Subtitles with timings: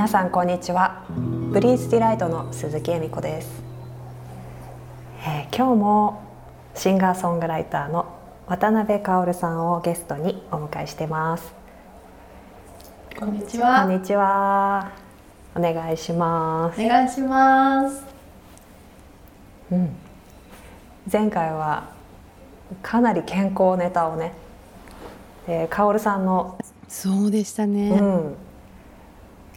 [0.00, 1.04] はい、皆さんこんにちは。
[1.52, 3.62] ブリーズディライトの鈴木恵美子です、
[5.26, 6.22] えー今日も
[6.74, 8.06] シンガーソングライターの
[8.46, 11.52] 渡辺薫さんをゲストにお迎えしてます。
[13.18, 13.84] こんにちこんは。
[13.84, 14.90] にちは。
[15.54, 16.82] お願いします。
[16.82, 18.02] お願いします。
[19.70, 19.96] うん、
[21.12, 21.90] 前回は
[22.80, 24.32] かなり健康ネタをね、
[25.46, 26.56] えー、薫さんの
[26.88, 27.90] そうでしたね。
[27.90, 28.36] うん、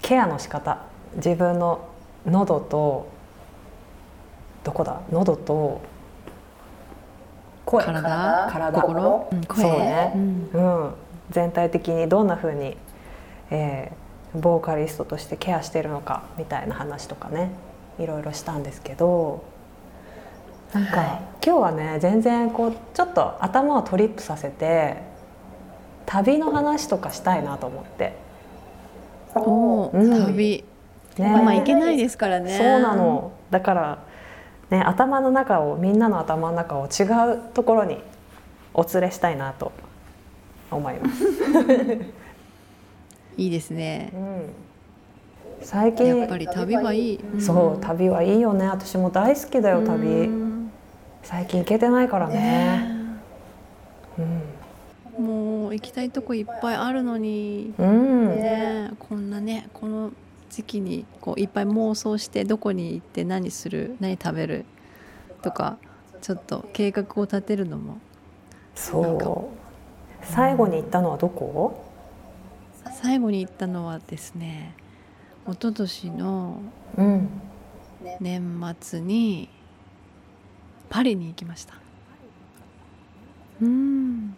[0.04, 0.84] ケアの仕方
[1.16, 1.90] 自分の
[2.28, 3.10] 喉と
[4.64, 5.02] どこだ？
[5.12, 5.82] 喉と
[7.66, 8.50] 声体？
[8.52, 9.28] 体心？
[9.32, 9.62] うん声？
[9.64, 10.50] そうね、うん。
[10.52, 10.94] うん。
[11.32, 12.78] 全体的にどんな風に、
[13.50, 17.52] えーボーカリストとしてケアしてるのかみたいな話とかね
[18.00, 19.44] いろいろしたんですけど
[20.74, 21.08] なんか、はい。
[21.46, 25.04] 今日はね全然こうちょっと頭をトリップさせて
[26.08, 28.18] 旅の話とかしたいなと思って。
[29.36, 30.64] お旅。
[31.18, 32.58] ね今行けないですからね。
[32.58, 32.96] そうな。
[32.96, 33.98] のだから、
[34.70, 37.04] ね、頭の中をみんなの頭の中を違
[37.34, 37.98] うところに
[38.74, 39.72] お連れしたいなと
[40.72, 41.24] 思います。
[43.38, 44.18] いいですねう。
[44.18, 44.50] ん、
[45.62, 47.20] 最近やっぱり旅はいい。
[47.40, 50.72] そう旅はいいよね私も大好きだよう旅ん
[51.24, 52.90] 最近行けてないからねね
[54.20, 54.43] うん
[55.18, 57.74] もう行きたいとこいっぱいあるのに。
[57.78, 60.12] うん、ねこんなねこの
[60.50, 64.66] 時期にこういっぱい妄想してどこに行って何する何食べる
[65.42, 65.78] とか
[66.22, 67.98] ちょっと計画を立てるのも。
[68.76, 69.52] そ
[70.22, 70.26] う。
[70.26, 71.84] 最後に行ったのはどこ？
[73.02, 74.76] 最後に行ったのはですね
[75.48, 76.62] 一昨年の
[76.98, 77.30] うん。
[78.20, 79.48] 年末に
[80.90, 81.76] パリに行きました。
[83.62, 84.36] うん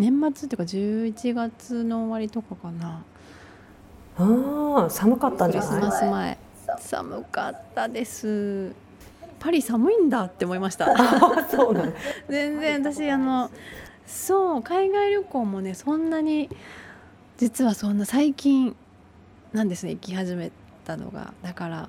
[0.00, 3.02] 年末っていうか11月の終わりとかかな。
[4.18, 5.90] ああ寒かったんクリスじゃない？
[5.90, 6.38] マス前。
[6.78, 8.72] 寒かったです。
[9.38, 10.86] パリ寒いんだって思いました。
[10.90, 11.92] あそうなの
[12.28, 13.50] 全然私あの
[14.06, 16.48] そう海外旅行もねそんなに
[17.38, 18.76] 実はそんな最近
[19.52, 20.50] なんですね行き始め
[20.84, 21.32] たのが。
[21.42, 21.88] だから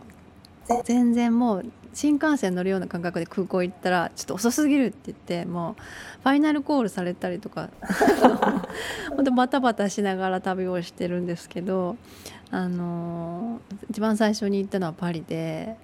[0.86, 5.82] 全然もう新幹線乗るような感覚で空港行ったらちょっと遅すぎるって言ってもう
[6.24, 7.70] ファイナルコールされたりとか
[9.16, 11.98] 本当バタバタしながら旅をしてるんですけど
[12.50, 13.60] あの
[13.90, 15.76] 一番最初に行ったのはパリで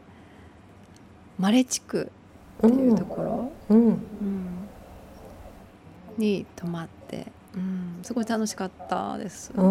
[1.38, 2.12] マレ地区
[2.66, 3.88] っていうところ、うん。
[3.88, 3.98] うん。
[6.18, 9.52] に泊まって、うん、すごい楽しかったです。
[9.56, 9.62] う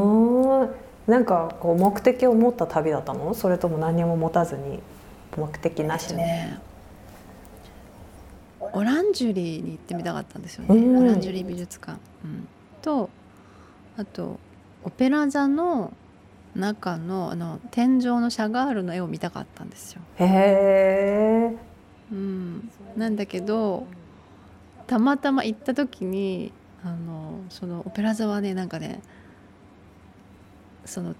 [0.65, 0.71] ん
[1.07, 3.33] なんかこう目的を持った旅だったの？
[3.35, 4.81] それとも何も持たずに？
[5.37, 6.59] 目的なしで、ね。
[8.73, 10.99] オランジュリーに行ってみたかったんですよね、うん。
[10.99, 12.49] オランジュリー美術館、うん、
[12.83, 13.11] と
[13.97, 14.39] あと
[14.85, 15.93] オペラ座の
[16.55, 20.01] 中のあの天井のシャガールの絵を見たかったんですよ。
[20.17, 21.57] へえ
[22.13, 23.87] うん、なんだけど
[24.87, 26.53] たまたま行った時に
[26.85, 29.01] あのそのオペラ座はねなんかね
[30.85, 31.15] その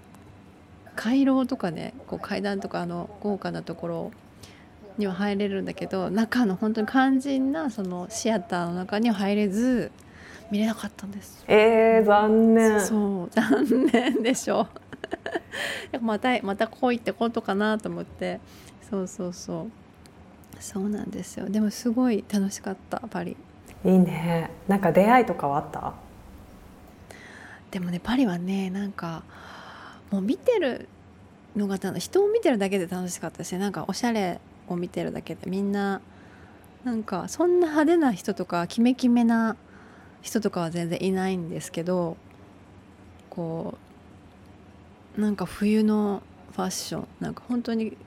[0.97, 4.11] 回廊とかねこう階段とかあの豪華なところ
[4.97, 9.91] には入れるんだけど中の本当に肝心なそのシアターの中には入れず
[10.51, 11.43] 見れなかったんです。
[11.47, 12.81] えー、残念。
[12.81, 14.67] そう残念でしょ。
[16.01, 18.39] またまたこう行ってことかなと思って。
[18.89, 19.71] そうそうそう。
[20.59, 21.47] そうなんですよ。
[21.49, 23.35] でもすごい楽しかったパリ。
[23.85, 24.49] いいね。
[24.67, 25.93] なんか出会いとかはあった？
[27.69, 29.23] でもねパリはねなんか
[30.11, 30.87] もう見てる
[31.55, 36.01] のが人を見てるだけで楽しかったしなんかおしゃれを見てるだけでみんな
[36.83, 39.57] なんかそんな派手な人とかキメキメな
[40.21, 42.17] 人とかは全然いないんですけど
[43.29, 43.77] こ
[45.17, 46.21] うなんか冬の
[46.53, 47.07] ファッション。
[47.19, 47.97] なんか本当に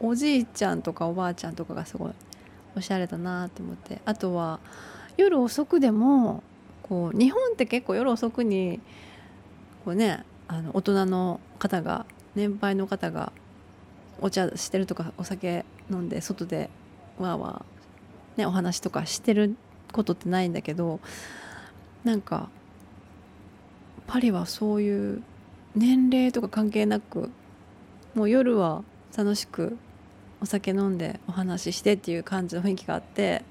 [0.00, 2.12] おじいちゃんとかおばあちゃんとかがすごい
[2.76, 4.00] おしゃれだなと思って。
[4.04, 4.60] あとは
[5.16, 6.42] 夜遅くでも
[6.82, 8.80] こう日本って結構夜遅くに
[9.84, 13.32] こうねあの大人の方が年配の方が
[14.20, 16.70] お茶してるとかお酒飲んで外で
[17.18, 19.56] わーわー、ね、お話とかしてる
[19.92, 21.00] ことってないんだけど
[22.04, 22.48] なんか
[24.06, 25.22] パリはそういう
[25.76, 27.30] 年齢とか関係なく
[28.14, 28.82] もう夜は
[29.16, 29.76] 楽しく
[30.40, 33.44] お酒飲んでお話ししてっていう感じの雰囲気があって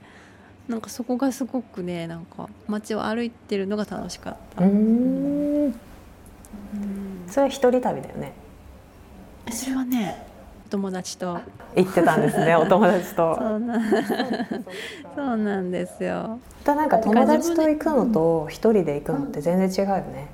[0.68, 4.64] なんかそこがすごくねなんか街を歩いてるのが楽しかった。
[7.28, 8.34] それは一人旅だよね。
[9.52, 10.26] それはね
[10.68, 11.40] お友達と。
[11.76, 13.36] 行ってたんですね お友達と。
[13.36, 13.82] そうなん
[15.16, 16.40] そうなんですよ。
[16.40, 20.28] またなんか友達と行くのと一人で行くのって全然違うよね。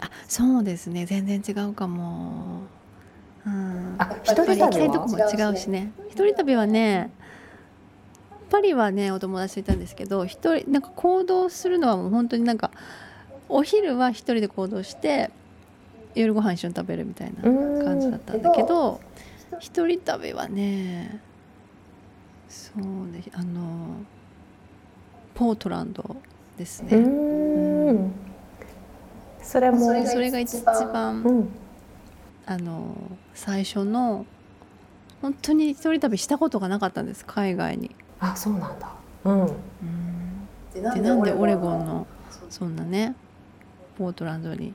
[0.00, 1.06] あそうですね。
[1.06, 2.60] 全然違うかも。
[3.44, 5.92] うん、あやっぱり行きたい一人旅はとこも違うしね。
[6.08, 7.10] 一人旅はね
[8.50, 12.70] パリはねお友達といたんですけど一人なんか行動するのはもう本当になんか
[13.48, 15.30] お昼は一人で行動して
[16.14, 19.00] 夜ご飯一緒に食べるみたいな感じだったんだけど
[19.60, 21.20] 一人旅はね
[22.48, 22.80] そう
[23.10, 23.96] ねあの
[25.34, 26.16] ポートランド
[26.58, 28.12] ですうね、ん。
[29.42, 31.22] それもそれが一番。
[31.22, 31.48] うん。
[32.44, 32.94] あの
[33.34, 34.26] 最初の
[35.22, 37.94] 本当に一人旅したことがなかったんです海外に。
[38.20, 38.92] あそうなんだ。
[39.24, 39.46] うん。
[40.74, 42.06] でなんでオレゴンの
[42.50, 43.14] そんなね
[43.96, 44.74] ポートランドに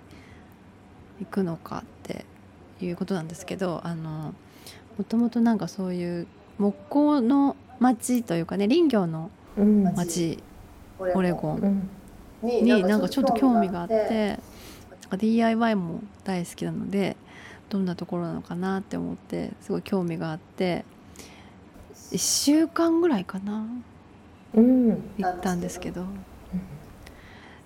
[1.20, 2.26] 行くのかって
[2.82, 4.34] いうことなんですけどあの
[4.98, 6.28] もともとなんかそういう
[6.58, 9.84] 木工の町というかね林業のうん。
[9.96, 10.40] 町
[11.00, 11.90] オレゴン
[12.44, 12.64] うん。
[12.66, 14.40] になんかちょっと興味があって
[15.02, 17.16] なんか DIY も大好きなので
[17.70, 20.86] どんなところなのかなって思ってすごい興味があって
[22.12, 23.66] 1週間ぐらいかな
[24.54, 24.90] うん。
[25.18, 26.06] 行ったんですけど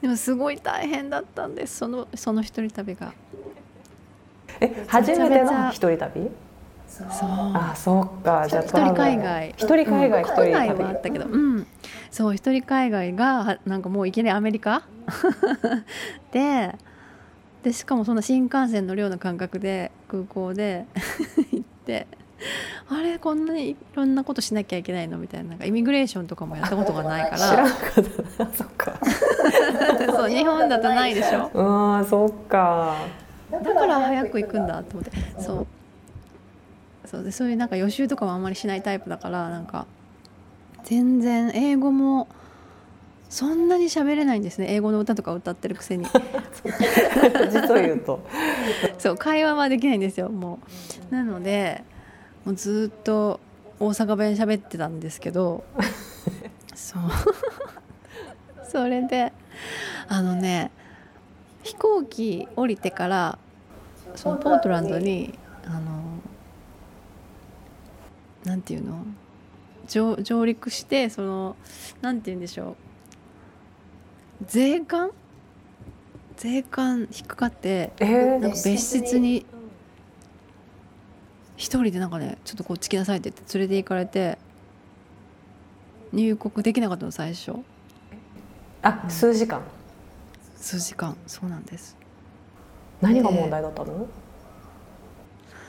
[0.01, 1.77] でもすごい大変だったんです。
[1.77, 3.13] そのその一人旅が。
[4.59, 6.29] え初めての一人旅？
[6.87, 7.07] そう。
[7.09, 8.45] あそうか。
[8.49, 9.49] じゃあ一人海外。
[9.57, 10.99] 一人海外一人海外はあ旅。
[10.99, 11.67] ったけど、うん、
[12.09, 14.83] そう一人海外がはなんかもういきなりアメリカ？
[16.31, 16.75] で
[17.63, 20.85] でしかもそんな新幹線の量の感覚で空港で
[21.51, 22.07] 行って
[22.89, 25.17] あれこんなにいろんなことしなきゃいけないの？
[25.17, 25.51] みたいな。
[25.51, 28.03] なんかイミグレーションとかもやったことがないか 知ららなかっ
[28.37, 28.43] た。
[28.45, 28.99] なそっか。
[30.15, 31.49] そう日本だとないでしょ？
[31.53, 32.95] うんそっか。
[33.51, 35.11] だから早く行くんだと思って。
[35.41, 35.67] そう。
[37.07, 37.23] そう。
[37.23, 39.85] でそういうなんか予習とかもあんまりしないタイプだからなんか
[40.83, 42.27] 全然英語も
[43.29, 44.67] そんなに喋れないんですね。
[44.69, 46.05] 英語の歌とか歌ってるくせに。
[46.05, 48.19] 実を言うと。
[48.97, 50.59] そう会話はできないんですよも
[51.11, 51.15] う。
[51.15, 51.83] なので
[52.45, 53.39] もうずっと
[53.79, 55.63] 大阪弁喋ってたんですけど
[56.75, 57.01] そう。
[58.69, 59.33] それで
[60.07, 60.71] あのね
[61.63, 63.37] 飛行機降りてから
[64.15, 65.81] そのポートランドにあの
[68.45, 69.05] なんていうの
[69.87, 71.55] 上上陸してその
[72.01, 72.71] なんて言うんでしょ
[74.41, 75.11] う税関？
[76.37, 78.39] 税関引っかかってえー。
[78.39, 79.45] なんか別室に
[81.61, 84.39] 一人でなんかねちょっとこっち来なさいって言って連れて行かれて
[86.11, 87.53] 入国できなかったの最初。
[88.81, 89.61] あ数時間。
[90.57, 91.15] 数時間。
[91.27, 91.95] そうなんです。
[92.99, 94.07] 何が問題だったの？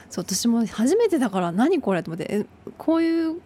[0.09, 2.47] そう私も初めてだから何これと思ってえ
[2.79, 3.41] こういうこ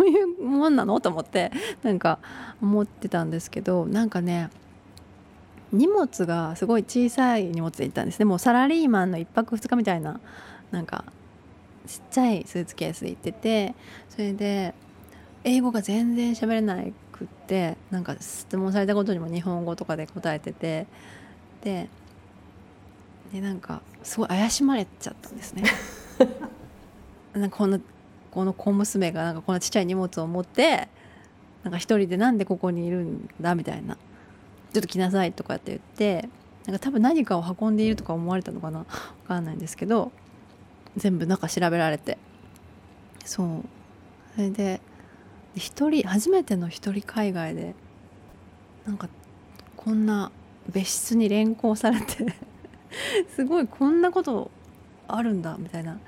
[0.00, 1.52] ういうもんなのと思って
[1.84, 2.18] なんか
[2.60, 4.50] 思ってたんですけどなんかね
[5.72, 8.24] 荷物がすごい小さい荷物で行ったんですね。
[8.24, 10.18] もうサラリーマンの1泊2日みたいな
[10.72, 11.04] なんか
[11.86, 13.74] ちっちゃいスーツケースで行ってて
[14.08, 14.74] それで
[15.44, 20.86] 英語が全然喋れなくってなんか質問されたことにも日本語とかで答えてて
[21.62, 21.88] で
[23.32, 25.64] でなんかすごい怪しまれちゃったんですね。
[27.34, 27.80] なんかこの
[28.30, 30.88] この小娘がなんかこんなちっちゃい荷物を持って
[31.62, 33.96] なんか一人でなんでここにいるんだみたいな
[34.72, 36.28] ちょっと来なさいとかって言って
[36.66, 38.86] なんか多分何かを運んでいるとか思われたのかなわ
[39.26, 40.12] かんないんですけど
[40.96, 42.18] 全部中調べられて。
[43.24, 43.64] そう。
[44.34, 44.80] それで
[45.54, 47.74] 一人初めての一人海外で
[48.84, 49.08] なんか
[49.76, 50.32] こんな
[50.68, 52.34] 別室に連行されて
[53.36, 54.50] すごいこんなこと
[55.06, 55.98] あるんだみたいな。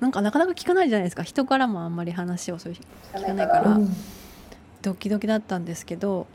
[0.00, 1.22] なんかなかなか聞かないじゃないですか。
[1.22, 2.78] 人からもあんまり話をそういう
[3.14, 3.94] 聞かないから、うん。
[4.82, 6.26] ドキドキだったんですけど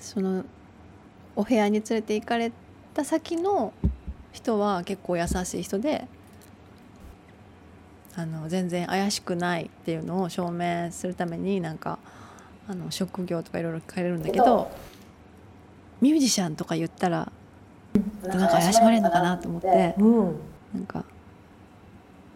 [0.00, 0.44] その
[1.36, 2.50] お部屋に連れて行かれ
[2.94, 3.72] た先の
[4.32, 6.06] 人は結構優しい人で
[8.16, 11.98] あの全然怪しくないっていうのを証明するためになんか
[12.68, 14.70] あの職業とかいろいろ聞かれるんだけど
[16.00, 17.30] ミュージシャンとか言ったら
[18.22, 20.36] なんか怪しまれるのかなと思ってうん
[20.74, 21.04] なんか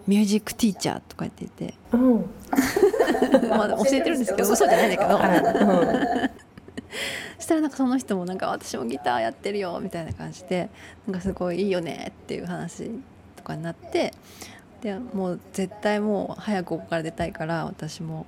[0.06, 2.24] ミュージックティーチャーとか言っていてうん。
[3.48, 5.18] まあ教えてるんですけど嘘じゃないんだけど
[7.42, 10.70] したらなんかその人もなんか私もギターやってるよみたいな感じで
[11.06, 12.90] なんかすごいいいよねっていう話
[13.36, 14.12] とかになって
[14.80, 18.26] でもう絶対もう早くここから出たいから私も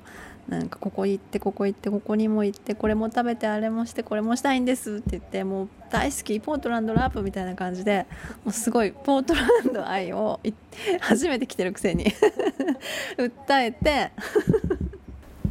[0.48, 8.06] なんかここ行ってここ行ってここにも行ってこれも食べてあれもしてこれもしたいんですって言ってもう大好きポートランドラップみたいな感じで
[8.44, 10.52] もうすごいポートランド愛をい
[11.00, 12.12] 初めて来てるくせに
[13.16, 14.10] 訴えて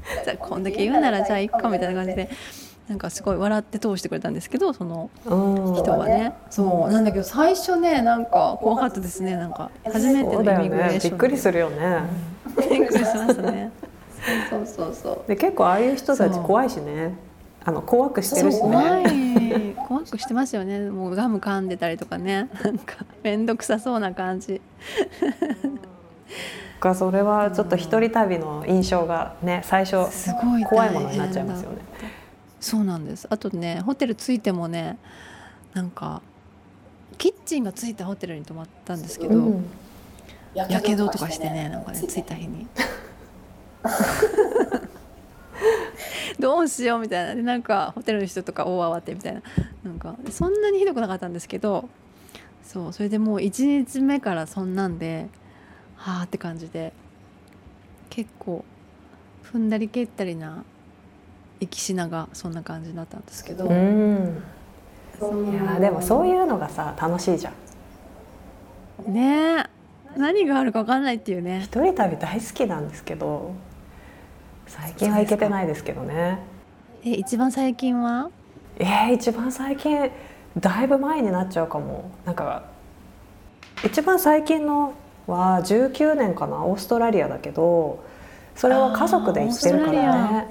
[0.25, 2.29] じゃあこんだけ言うならじゃあ行くかみたいな感じで
[2.93, 5.73] なんかすごい笑って通してくれたんですけどそのうん。
[5.75, 6.33] 人はね。
[6.51, 6.91] そう。
[6.91, 9.35] なんだけど最初ねなんか怖かったですね。
[9.35, 11.09] なんか初めてのイミグレーションね。
[11.09, 12.03] びっくりするよね、
[12.55, 13.71] びっくりしましたね。
[14.51, 17.15] そうそうそうで結構ああいう人たち怖いしね。
[17.65, 19.73] あの怖くしてるし怖ねい。
[19.87, 20.79] 怖くしてますよね。
[20.91, 22.47] もうガム噛んでたりとかね。
[22.63, 24.61] なんか面倒くさそうな感じ。
[26.79, 30.05] がそれはちょっと一人旅の印象がね最初
[30.69, 31.77] 怖いものになっちゃいますよね。
[32.63, 33.27] そうなんです。
[33.29, 34.97] あとねホテル着いてもね
[35.73, 36.21] なんか
[37.17, 39.65] キッチンがついたホテルに泊まったんですけど、うん。
[40.55, 42.65] やけどとかしてねなんかね着いた日に。
[46.39, 47.35] どうしようみたいな。
[47.35, 49.41] でなんかホテルの人とか大慌てみたいな。
[49.83, 51.89] なんかそんなにひどくなかったんですけど
[52.63, 55.27] そうそれでもう1日目からそんなんで
[55.97, 56.93] はあって感じで
[58.09, 58.63] 結構
[59.43, 60.63] 踏んだり蹴ったりな
[61.63, 63.75] 行きしながそんな感じだったんですけど、いや
[65.79, 67.53] でもそういうのがさ楽しいじゃ
[69.07, 69.13] ん。
[69.13, 69.65] ね。
[70.15, 71.61] え何があるか分かんないっていうね。
[71.63, 73.53] 一人旅大好きなんですけど
[74.67, 76.39] 最近は行けてないですけどね。
[77.03, 78.29] え一番最近は？
[78.77, 80.11] えー、一番最近
[80.59, 82.11] だいぶ前になっちゃうかも。
[82.25, 82.63] なんか
[83.83, 84.93] 一番最近の
[85.25, 88.03] は19年かなオーストラリアだけど
[88.55, 90.47] それは家族で行ってるからね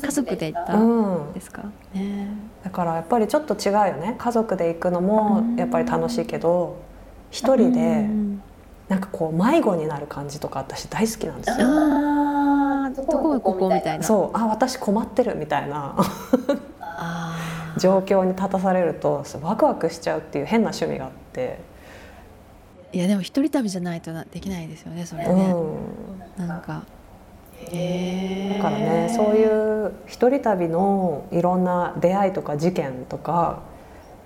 [0.00, 1.32] 家族で行ったうん。
[1.32, 2.28] ですか、ね。
[2.62, 4.14] だからやっぱりちょっと違うよね。
[4.18, 6.76] 家族で行くのもやっぱり楽しいけど
[7.30, 8.42] 一え人でうん。
[8.88, 11.66] なんかこう迷子になる感じとか私大好きなんですよ。
[11.66, 14.04] ああどこがここみたいな。
[14.04, 14.36] そう。
[14.36, 15.96] あ私困ってるみたいな。
[17.78, 21.58] 状況に立たされるとワクワクしちゃうっていう変な趣味があって、
[22.92, 26.84] いやでも一人旅じゃないとなできないですよねそれうね、ん、なんか
[28.56, 33.62] だからねそういう一人旅のいろんな出会いとか事件とか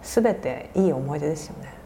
[0.03, 1.79] 全ていい思い出ですよね。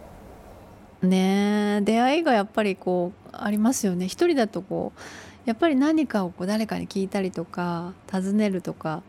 [1.02, 5.00] ねえ出会いがやっぱりこうありますよね一人だとこう
[5.44, 9.02] やっぱり何かをこう誰かに聞いたりとか尋ねるとか、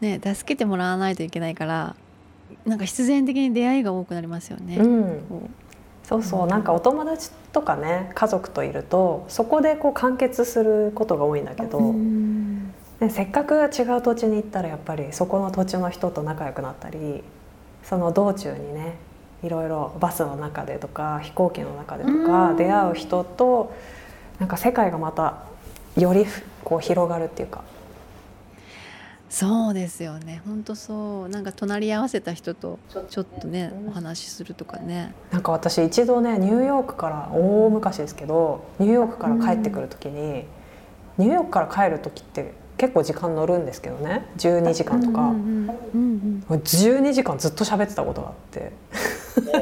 [0.00, 1.96] ね、助けてもらわないといけないから
[2.66, 4.76] なんか必然的に出会いが多くなりますよね。
[4.76, 5.48] うん、こ
[6.08, 11.80] そうそうなんかお友達とかね家族といるとそこでこう完結することが多いんだけど、
[13.00, 17.24] ね、せっかく違う土地に行ったらやっぱりそこの土地の人と仲良くなったり
[17.82, 18.94] その道中にね
[19.42, 22.56] いろいろバスの中でとか飛行機の中でとかうん。
[22.56, 23.74] 出会う人と
[24.38, 25.42] なんか世界がまた
[25.96, 26.24] より
[26.62, 27.64] こう広がるっていうか
[29.38, 30.40] そうですよね。
[30.46, 31.28] 本当そう。
[31.28, 32.78] なんか隣り合わせた人と
[33.10, 35.14] ちょっとねお話しするとかね。
[35.30, 40.46] なんか私一度ねニューヨークから大昔ですけどニューヨークから帰ってくる時に、
[41.18, 44.26] ニューヨークから帰る時って結構時間乗るんですけどね。
[44.38, 48.72] 12時間とか、うんうんうんうん12時間ずっと喋ってたことがあって。
[49.34, 49.52] すごい。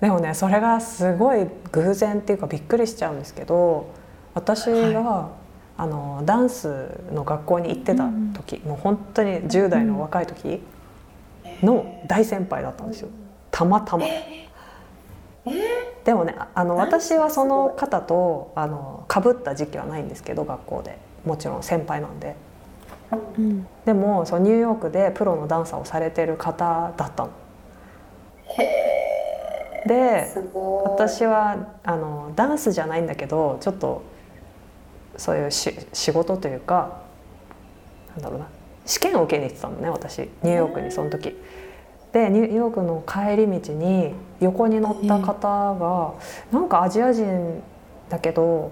[0.00, 3.90] でもねそれがすごい偶然っていうかびっくりしちゃうんですけど
[4.32, 4.64] 私
[4.94, 5.43] が、
[5.76, 10.62] あのダンスの学校に行ってた時、もう本当に10代の若い時
[11.62, 13.08] の大先輩だったんですよ。
[13.50, 14.06] たまたま。
[16.04, 20.98] でもねあの私はその方とあの被った時期はないんですけど学校で。
[21.24, 22.36] もちろん先輩なんで。
[23.38, 23.66] うん。
[23.84, 27.30] でもそのニューヨークでプロのダンサーをされてる方だったの。
[29.86, 30.32] で。
[30.84, 34.02] 私はあのダンスじゃないんだけどちょっと
[35.16, 37.02] そういうし仕事というか
[38.14, 38.48] なんだろうな
[38.86, 41.36] 試験を受けに行ってたのね私ニューヨークにその時。
[42.12, 46.14] でニューヨークの帰り道に横に乗った方が
[46.52, 47.60] なんかアジア人
[48.08, 48.70] だけど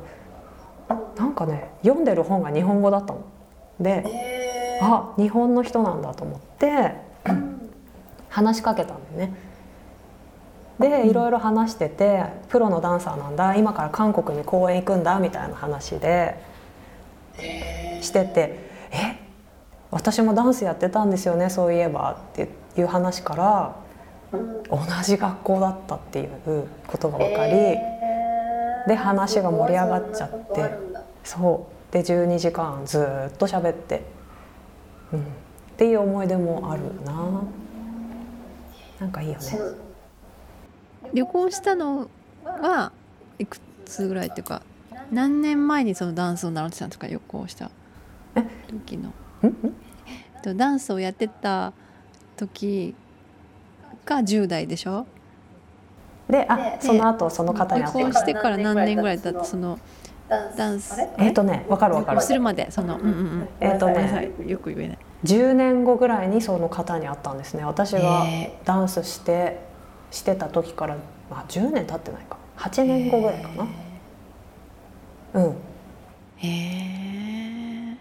[1.17, 3.25] なんかね読んでる本が日本語だったの。
[3.81, 4.53] でえー
[4.85, 6.93] あ日本の人なんだと思って
[8.29, 9.35] 話しかけたんだよね。
[10.83, 16.37] でいろいろ話しててプロのダンサーなんだ今から韓国に公演行くんだみたいな話で
[18.01, 19.17] してて「え
[19.91, 23.73] 私もダンスやってたんですよねそういえば」っていう話から
[24.71, 27.53] 同じ学校だったっていうことが分かり、
[28.89, 30.71] で話が盛り上がっちゃって
[31.23, 31.73] そう。
[31.93, 34.03] で12時間ずーっと喋って、
[35.13, 35.23] うん、っ
[35.77, 37.43] ていう思い出もあるな。
[38.99, 39.43] なんかいいよね
[41.13, 42.09] 旅行したの
[42.45, 42.93] は
[43.39, 44.63] いくつぐらいっていうか
[45.11, 47.07] 何年前にそのダンスを習ってたんですか？
[47.07, 47.71] 旅行した
[48.37, 48.43] え？
[48.71, 49.13] 時の
[50.43, 51.73] とダンスをやってた
[52.37, 52.95] 時
[54.05, 55.07] が10代でしょ？
[56.31, 59.79] であその後その方に旅会った行してから何年ぐらい経ってその
[60.57, 62.23] ダンスえっ、とねわかるわかる。
[62.23, 62.71] するまで？
[62.71, 63.13] そのうんうんう
[63.45, 63.49] ん。
[63.61, 64.51] えっ、とねい。
[64.51, 67.65] よく言えない10年後ぐらいにその方に会ったんですね。
[67.65, 69.61] 私がへダンスして
[70.13, 70.97] してた時から、
[71.29, 72.37] まあ、10年経ってないか。
[72.59, 73.67] 8年後ぐらいかな。
[75.35, 75.57] うん。
[76.37, 77.97] へえ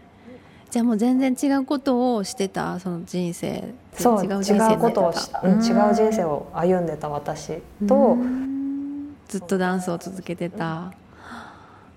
[0.69, 3.73] じゃあもう全然違うことをしてたその人生。
[3.93, 9.15] そう違うことをし、うん、違う人生を歩んでた私とうん。
[9.27, 10.93] ずっとダンスを続けてた。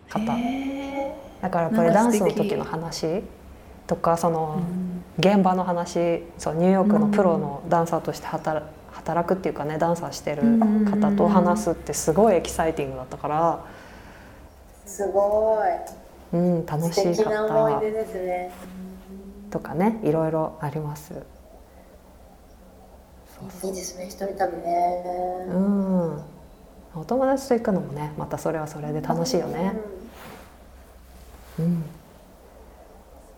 [0.08, 0.36] 方。
[0.38, 3.22] へだからやっぱりダンスの時の話
[3.86, 4.62] とかその
[5.18, 8.64] 現場の話そうニューヨークのプロのダンサーとして働
[9.04, 10.42] 働くっていうかねダンサーしてる
[10.90, 13.64] 方と話すってすごいエキサイティングだったから、
[14.86, 15.60] すご
[16.32, 16.36] い。
[16.36, 18.50] うん、楽し素敵かな思いっ出ですね。
[19.50, 21.12] たとかねいろいろあります。
[23.62, 25.04] いいですね一人旅ね。
[25.48, 26.22] うん、
[26.94, 29.74] お友達と行くのもねまたそれはそれで楽しいよね。
[31.58, 31.84] うん、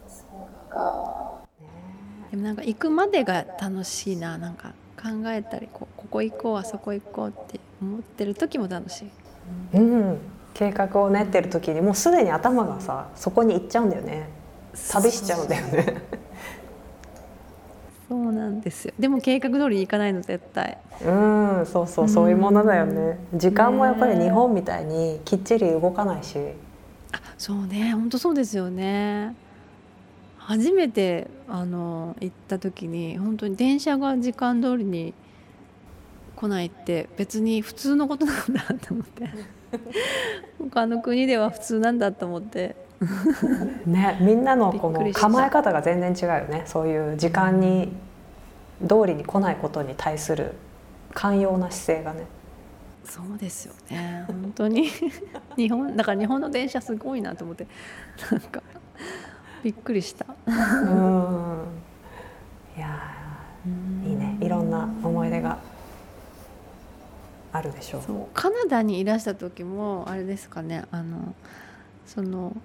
[0.09, 0.23] そ
[0.69, 1.41] うか。
[2.31, 9.11] でもなんか行くまでが楽しいななんか考えたりこうここ行こうあそこ行こうって思ってる時も楽しい。
[9.75, 10.19] うん、
[10.55, 14.29] 計画を練ってる時にもうすでに頭がさそこに行っちゃうんだよね。
[14.91, 16.03] 旅しちゃうんだよね。
[18.09, 18.95] そうなんですよ。
[18.99, 20.79] でも計画通りに行かないの絶対。
[21.05, 21.11] う
[21.63, 21.67] ん。
[21.67, 23.19] そうそうそういうものだよね。
[23.35, 26.39] 時間もやっぱり日本みたいにきっちり動かないし。
[27.13, 27.93] あそうね。
[27.93, 29.35] 本当そうですよね
[30.47, 35.13] 初めてあの行った時に本当に電車が時間通りに
[36.37, 39.29] 来ないって別に普通のことなんだと思って。
[40.61, 42.77] 他の国では普通なんだと思って。
[43.87, 46.63] ねみんなのこの構え方が全然違うよね。
[46.65, 47.93] そういう時間に
[48.87, 50.53] 通りに来ないことに対する
[51.13, 52.25] 寛容な姿勢がね。
[53.03, 54.25] そうですよね。
[54.29, 54.91] 本当に。
[55.57, 57.67] 日本だから日本の電車すごいなと思って。
[58.31, 58.63] なんか
[59.67, 60.25] びっくりした。
[60.47, 60.55] うん。
[62.77, 64.39] いやーいいね。
[64.41, 65.59] いろんな思い出が
[67.53, 68.03] あるでしょう。
[68.07, 68.27] そう。
[68.33, 70.85] カナダにいらした時もあれですかね。
[70.93, 71.35] あの
[72.07, 72.57] その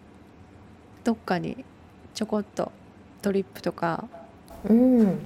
[1.03, 1.65] どっかに
[2.13, 2.71] ちょこっと
[3.23, 4.07] トリップとか
[4.65, 5.17] うん。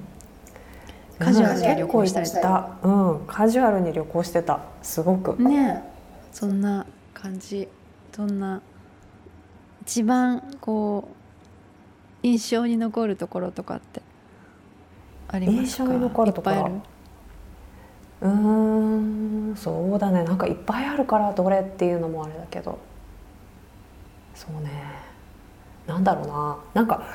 [1.20, 3.28] カジュアルに旅行したり結構行ったうん。
[3.28, 4.62] カジュアルに旅行してた。
[4.82, 5.84] すごく、ね。
[6.32, 7.68] そんな感じ。
[8.16, 8.62] どんな
[9.82, 11.25] 一番こう
[12.26, 14.02] 印象に残るところとかって
[15.28, 15.84] ありますか？
[15.84, 16.56] 印象に残るところ？
[16.56, 16.76] いっぱいある？
[18.22, 18.32] うー
[19.52, 20.24] んそうだね。
[20.24, 22.80] なんかいっぱいあるからどれっていうのもあれだけど。
[24.34, 24.72] そうね。
[25.86, 26.58] なんだろうな。
[26.74, 27.08] なんか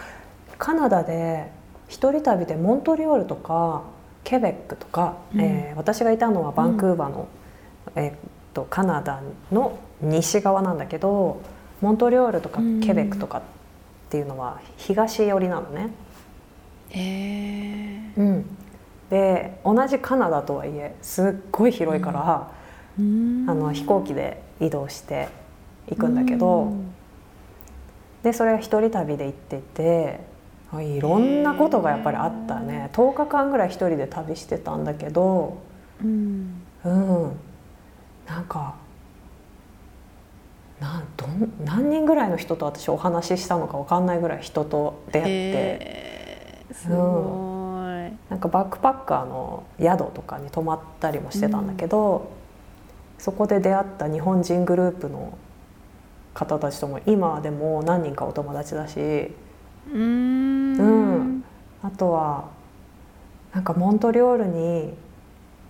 [0.58, 1.50] カナダで
[1.88, 3.82] 一人旅でモントリオールとか
[4.22, 5.40] ケベックとか、うん。
[5.40, 7.26] えー私がいたのはバンクーバーの、
[7.96, 8.14] えーっ
[8.54, 11.40] とカナダの西側なんだけど
[11.80, 13.42] モントリオールとかうんケベックとかっ
[14.10, 15.90] ていうのは東寄りなのね。
[16.90, 18.56] へえうん、
[19.08, 22.50] で同じカナダとはいえすっごい広いから、
[22.98, 23.00] あ
[23.54, 25.28] の飛行機で移動して
[25.88, 26.72] 行くんだけど、
[28.22, 30.20] でそれが一人旅で行っていて
[30.72, 32.90] あいろんなことがやっぱりあったね。
[32.92, 35.58] 10日間ぐらい一人で旅してたんだけど
[36.02, 36.62] うん。
[36.84, 37.32] うん。
[38.26, 38.74] なんか
[40.80, 45.30] なんどん何人ぐらいの人と私お話ししたのか分かんないぐらい人と出会って。
[45.30, 46.98] へーすごい、
[48.30, 52.30] なんかバックパッカーの宿とかに泊まったりもしてたんだけど、
[53.18, 55.36] そこで出会った日本人グループの
[56.32, 60.76] 方たちとも今でも何人かお友達だし、うーん。
[60.76, 60.82] う
[61.18, 61.44] ん。
[61.82, 62.50] あとは
[63.52, 64.94] なんかモントリオールに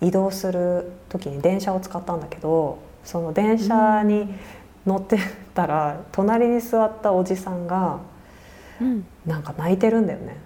[0.01, 4.33] 移動する時に電車を使ったんだけどその電車に
[4.85, 5.17] 乗って
[5.53, 7.99] たら隣に座ったおじさんが
[8.81, 9.05] うん。
[9.25, 10.37] なんか泣いてるんだよね。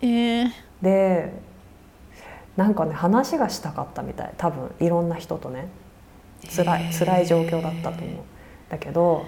[0.00, 0.50] えー、
[0.82, 1.32] で
[2.56, 4.34] なんかね話がしたかったみたい。
[4.36, 5.68] 多分いろんな人とね。
[6.54, 6.98] 辛いへー。
[6.98, 8.16] 辛い状況だったと思う。
[8.68, 9.26] だけど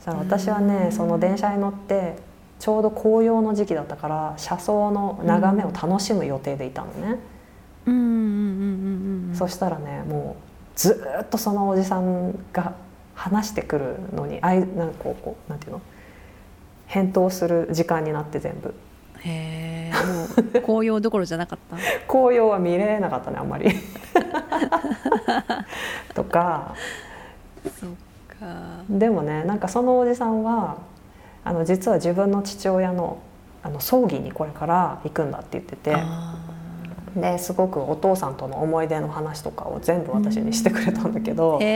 [0.00, 2.16] さ私はねその電車に乗って
[2.58, 7.18] ちょうど紅葉の時期だったから車窓の眺めを楽しむ予定でいたのね、
[7.86, 7.94] うん。
[7.94, 8.00] うん。
[8.00, 8.06] うん。
[8.06, 9.28] うん。
[9.30, 9.34] うん。
[9.34, 12.74] そしたらねもうずーっとそのおじさんが
[13.16, 15.80] 話してくるのにあいなんかこうなんていうの？
[16.86, 18.72] 返答する時間になって全部。
[19.24, 20.24] へえも
[20.58, 21.76] う紅葉どころじゃなかった？
[22.06, 23.70] 紅葉は見れなかったねあんまり。
[26.14, 26.74] とか。
[27.80, 27.90] そっ
[28.38, 28.46] か。
[28.88, 30.76] でもねなんかそのおじさんは
[31.44, 33.18] あの実は自分の父親の
[33.62, 35.94] あの葬儀にこれから行くんだって言ってて。
[35.96, 36.35] あ
[37.20, 41.58] ですごくお父さんとの思い出の話とかを全部私にしてくれたんだけど。
[41.58, 41.66] ー、へ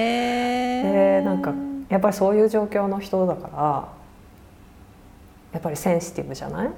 [0.86, 1.54] えでなんか
[1.88, 3.88] やっぱりそういう状況の人だから
[5.52, 6.70] やっぱりセンシティブじゃない、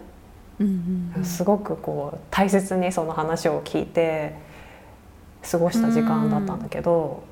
[0.61, 1.25] うんうんうん。
[1.25, 4.35] すごくこう大切にその話を聞いて
[5.51, 7.25] 過ごした時間だったんだけど、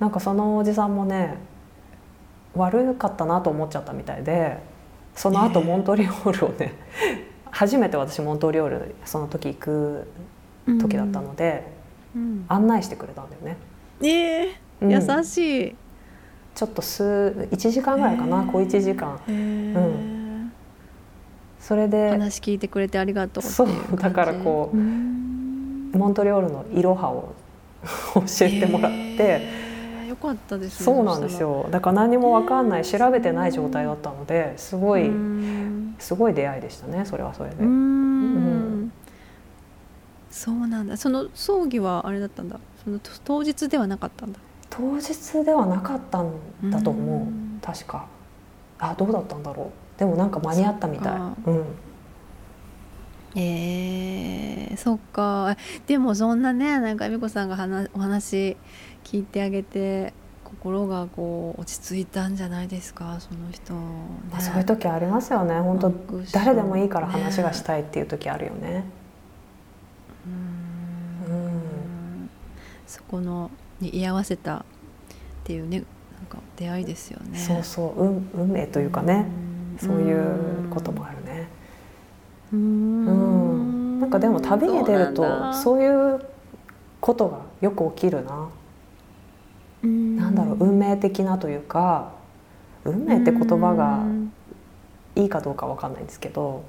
[0.00, 1.38] なんかそのおじさんもね
[2.54, 4.58] 悪かったなと思っちゃったみたいで
[5.14, 6.74] その後ええモントリオールをね
[7.54, 10.08] 初めて私モントリオールその時行く
[10.80, 11.64] 時だったので、
[12.14, 12.44] うん。
[12.48, 13.56] 案内してくれたんだよね。
[14.02, 14.90] ええうん。
[14.90, 15.74] 優しい、
[16.54, 19.20] ちょっと数1時間ぐらいかな、へえ小1時間。
[19.28, 20.44] へえ
[21.60, 25.92] それで話聞いてくれてありがとうそうだからこううん。
[25.94, 27.34] モントリオールのいろはを
[28.14, 29.73] 教えてもらって、へえ
[30.14, 31.66] よかったですねそうなんですよ。
[31.70, 35.96] だから何も分かんない調べてない状態だったのですごいうん。
[35.98, 37.66] すごい出会いでしたねそれはそれで、うん。
[37.66, 37.72] う
[38.84, 38.92] ん。
[40.30, 40.96] そうなんだ。
[40.96, 42.60] その葬儀はあれだったんだ。
[42.84, 44.38] その当日ではなかったんだ。
[44.70, 46.32] 当日ではなかったん
[46.70, 47.60] だと思う、うん。
[47.60, 48.06] 確か。
[48.78, 49.98] あどうだったんだろう。
[49.98, 51.50] でもなんか間に合ったみたい。
[51.50, 51.64] うん。
[53.36, 55.56] えー、そっか。
[55.86, 58.56] でもそんなねなんか美子さんが話お話
[59.04, 60.12] 聞いてあげて
[60.44, 63.80] 心がこう落ち着いたんじゃないですかその人、ね。
[64.30, 65.60] まあ、そういう時ありますよね。
[65.60, 65.92] 本当
[66.32, 68.84] 誰でもいいから話がしたいっていう時あるよね。
[71.26, 71.36] ううん。
[72.24, 72.30] ん
[72.86, 74.62] そこのに居合わせたっ
[75.44, 75.82] ていうね
[76.16, 77.38] なんか出会いですよね。
[77.38, 78.02] そうそう。
[78.02, 79.26] 運運命というかね。
[79.82, 79.88] うん。
[79.88, 81.48] そういうこともあるね。
[82.52, 83.98] ううん。
[83.98, 86.24] んなんかでも旅に出るとそういう
[87.00, 88.34] ことがよく起きるな。
[88.36, 88.48] うん
[89.86, 92.12] なんだろう運命的なというか
[92.84, 94.04] 運命って言葉が
[95.16, 96.64] いいかどうかわかんないんですけど、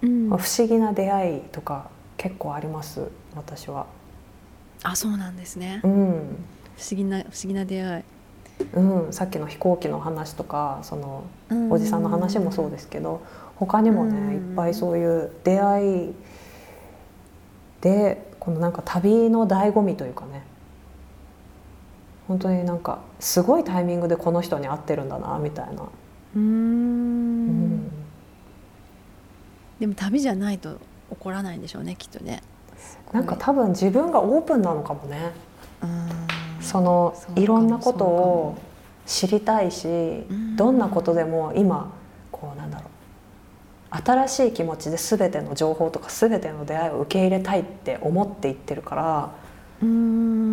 [0.00, 3.86] 不思議な出会いとか結構あります私は。
[4.82, 5.80] あそうなんですね。
[5.84, 5.92] うん。
[6.76, 8.04] 不思議な不思議な出会い。
[8.74, 11.72] うん、さっきの飛行機の話とかそのうん。
[11.72, 13.22] おじさんの話もそうですけど
[13.56, 14.34] 他にもね、うん。
[14.34, 16.14] いっぱいそういう出会い
[17.80, 20.42] でこのなんか旅の醍醐味というかね
[22.30, 25.82] 本当になんかすごいタイミングでこの人に会ってるんだなみたいな、
[26.36, 27.46] うん
[27.78, 27.90] ん。
[29.80, 30.78] でも旅じゃないと起
[31.18, 32.40] こらないんでしょうねきっとね。
[33.10, 35.32] なんか多分自分がオープンなのかもね。
[35.82, 36.08] うん。
[36.62, 38.58] そのいろんなことを
[39.06, 40.54] 知りたいしん。
[40.54, 41.92] どんなことでも今
[42.30, 42.84] こうなんだろ
[43.92, 43.96] う。
[44.04, 49.30] 新しい気持ちで全ての情報とか全ての出会いを受け入れたいって思っていってるから。
[49.82, 50.49] うーん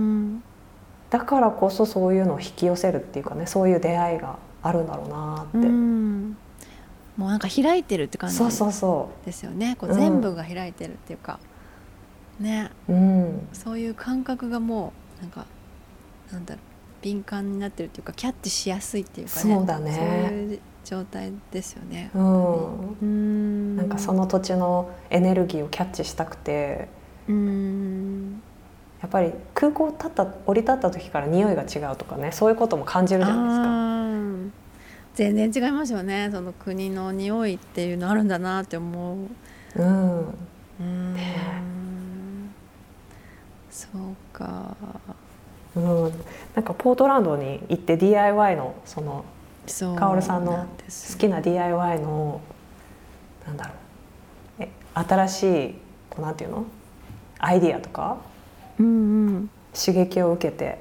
[1.09, 6.31] だからこそそういうのを引き寄せるっていうかねそういう出会いがあるんだろうなうって、ん。
[7.15, 9.75] もうなんか開いてるって感じそうそうそですよね。
[9.79, 9.97] こううん。
[9.97, 11.39] 全部が開いてるっていうか、
[12.39, 12.69] ね。
[12.87, 13.47] ううん。
[13.53, 15.45] そういう感覚がもうなんか
[16.31, 16.63] なんだろう
[17.01, 19.55] 敏感になってるっていうかキャッチしやすいっていうかね。
[19.55, 19.93] そうだね。
[19.93, 22.11] そういう状態ですよね。
[22.13, 22.97] うん。
[23.01, 23.75] うん。
[23.77, 26.89] なんかその土地のエネルギーをキャッチしたくて。
[27.27, 28.26] うん
[29.01, 33.87] やっぱり空港立った降り立った時から匂いが違うとかねそういうことも感じるじゃないですか。
[35.13, 36.29] 全然違いますよね。
[36.31, 39.15] その国の匂いっていうのあるんだなって思
[39.75, 39.81] う。
[39.81, 40.19] うん。
[40.79, 41.13] うん。
[41.15, 41.35] ね
[43.71, 44.75] そうか。
[45.75, 46.11] うん、
[46.55, 49.25] なんかポートランドに行って DIY のその
[49.95, 50.67] カオルさんの
[51.13, 52.41] 好きな DIY の
[53.45, 53.71] なんだろ
[54.59, 54.63] う。
[54.63, 55.75] え新しい
[56.09, 56.65] こうなんていうの？
[57.39, 58.17] アイディアとか？
[58.79, 59.49] うんうん。
[59.73, 60.79] 刺激を受けて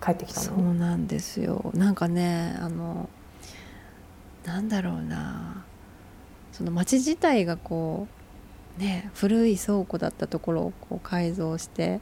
[0.00, 1.70] 帰ってきたそうなんですよ。
[1.74, 3.08] なんかねあの
[4.44, 5.64] なんだろうな。
[6.52, 8.08] その町自体がこ
[8.78, 12.00] うね古い倉庫だったところをこう改造して、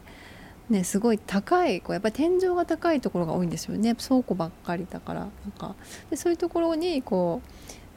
[0.70, 3.94] ね、すごい高いこうやっぱり天井が高いところが多いんですよね。
[3.94, 5.20] 倉庫ばっかりだから。
[5.20, 5.75] なんか
[6.11, 7.42] でそういうところにこ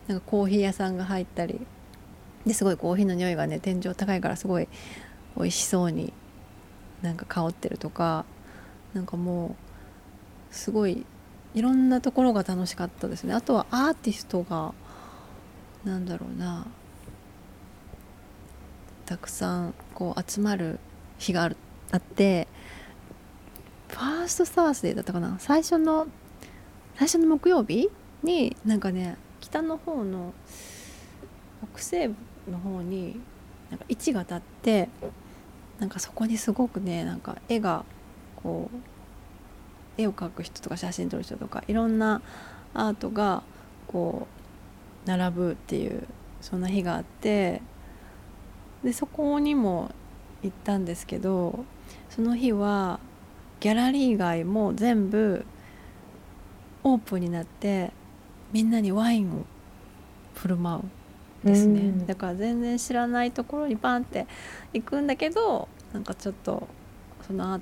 [0.08, 1.60] うなんかコーヒー屋さんが入ったり
[2.46, 4.68] ですごいコーヒーの匂いがね天井高いからすごい
[5.38, 6.14] 美味しそうに
[7.02, 8.26] なんか香ってるとか
[8.94, 9.56] なんかも
[10.52, 11.06] うすごい
[11.54, 13.34] いろんなところが楽しかったですね。
[13.34, 14.74] あとはアーティストが
[15.84, 16.68] なんだろうな
[19.06, 20.80] たくさんこう集まる
[21.18, 21.58] 日がある
[21.92, 22.48] あって
[23.88, 25.38] ファーストサースデーだったかな。
[25.40, 26.08] 最初の
[26.96, 27.90] 最初の木曜日
[28.24, 30.34] になんかね北の方の
[31.74, 32.16] 北西部
[32.52, 33.20] の方に
[33.70, 34.90] なんか位置が立って
[35.80, 37.86] なんかそこにすごくねなんか絵が
[38.36, 42.22] こう絵を描く人とか写真撮る人とかいろんな
[42.74, 43.44] アートが
[43.88, 44.28] こ
[45.06, 46.08] う並ぶっていう
[46.42, 47.62] そんな日があって
[48.84, 49.92] でそこにも
[50.42, 51.66] 行ったんですけど
[52.10, 53.00] その日は
[53.60, 55.46] ギャラリー街も全部
[56.84, 57.92] オープンになって
[58.54, 59.46] みんなにワインを
[60.36, 60.99] 振る舞う。
[61.44, 62.06] ですね、うん。
[62.06, 64.28] だから全然知らないところにバンって
[64.74, 66.68] 行くんだけどなんかちょっと
[67.26, 67.62] そのアー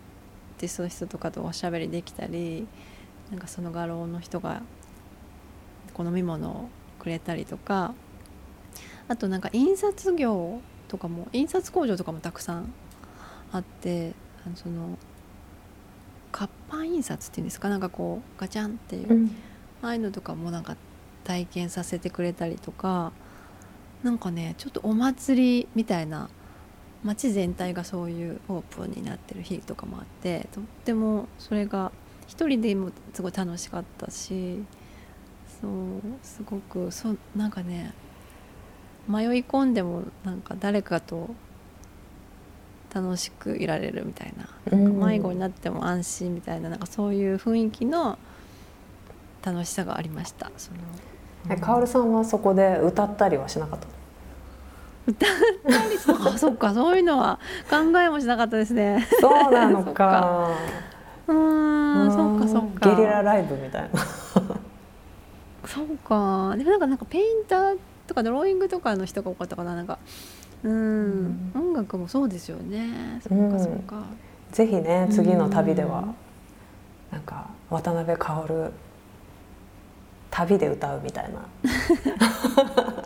[0.57, 2.67] ティストの人とかとおしゃべりできたり
[3.29, 4.61] なんかその画廊の人が
[5.93, 7.93] こう飲み物をくれたりとか
[9.07, 12.73] あとなんか印刷業とかも印刷工場とかもたくさん
[13.51, 14.13] あって
[14.45, 14.97] あのその
[16.31, 17.69] 活版印刷っていうんですか？
[17.69, 19.35] なんかこうガチャンっていう、うん。
[19.81, 20.75] ああいうのとかもなんか
[21.23, 23.11] 体験させてくれたりとか
[24.03, 26.29] なんかねちょっとお祭りみたいな
[27.03, 31.91] 街全体がそういうオープンになってる日とかもあってとってもそれが
[32.27, 34.63] 一人でもすごい楽しかったし
[35.61, 35.71] そう
[36.21, 37.93] すごくそなんかね
[39.07, 41.29] 迷い込んでもなんか誰かと
[42.93, 48.17] 楽しくいられるみたいななんか迷子になっても安心みたいななんかそういう雰囲気の
[49.43, 50.77] 楽しさがありましたその
[51.49, 53.87] えカオルさんはそこで歌ったりはしなかった？
[56.33, 59.07] あそっかそういうのは考えもしなかったですね。
[59.21, 60.49] そうなのか。
[61.27, 62.11] うーん。
[62.11, 62.89] そっかそっか。
[62.89, 63.89] ゲリラライブみたいな。
[65.65, 66.55] そうか。
[66.57, 69.75] でもなんかなんかペインターとかドローイングとかの人が多かったかな。
[69.75, 69.97] なんか
[70.63, 73.21] うん、音楽もそうですよね。
[73.27, 74.03] そっかそっか、
[74.51, 76.15] ぜひね次の旅ではうん。
[77.11, 78.71] なんか渡辺薫
[80.37, 81.39] 旅で歌うみたいな。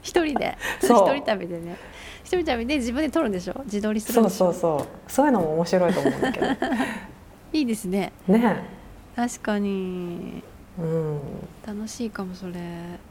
[0.00, 0.56] 一人で？
[0.80, 1.76] 一人旅でね。
[2.24, 3.60] 一人旅で自分で撮るんでしょ？
[3.64, 5.10] 自撮りするそうそうそう。
[5.10, 6.46] そういうのも面白いと思うんだけど。
[7.52, 8.12] いいですね。
[8.26, 8.62] ね。
[9.14, 10.42] 確かに。
[10.78, 11.20] うん。
[11.66, 12.52] 楽しいかもそれ。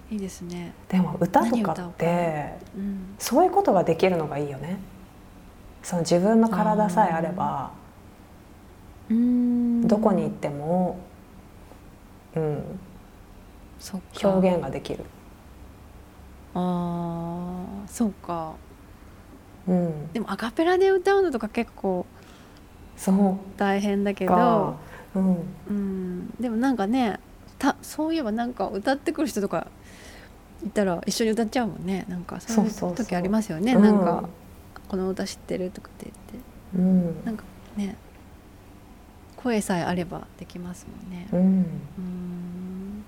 [0.10, 0.74] いいですね。
[0.90, 3.16] でも歌とかってうん。
[3.20, 4.80] そういうことができるのがいいよね。
[5.84, 7.72] その自分の体さえあれば
[9.10, 9.16] うー。
[9.16, 9.88] ん。
[9.88, 10.98] どこに行っても、
[12.36, 12.80] うん、
[14.24, 15.04] 表現ができる、
[16.54, 18.54] あーそうか。
[19.68, 22.06] うん、でもアカペラで歌うのとか結構
[22.98, 23.38] そう。
[23.58, 24.78] 大変だけか。
[25.14, 25.38] ど、うん、
[25.70, 27.20] うん、でもなんかね
[27.60, 29.68] たそういえばなんか歌ってくる人とか
[30.66, 32.06] いたら一緒に歌っちゃうもんね。
[32.08, 33.74] なんかそういうそうそうそう時ありますよね。
[33.74, 34.30] うんなんか
[34.88, 36.78] この歌知ってるとかって言って。
[36.78, 37.26] うん。
[37.26, 37.44] なんか
[37.78, 37.96] ね
[39.38, 41.28] 声さえあればできますもんね。
[41.32, 41.40] うん。
[41.40, 41.44] う
[42.02, 43.06] ん